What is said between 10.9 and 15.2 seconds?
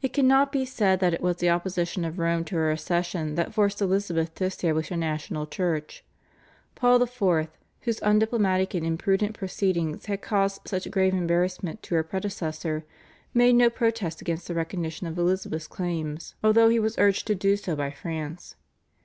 embarrassment to her predecessor, made no protest against the recognition of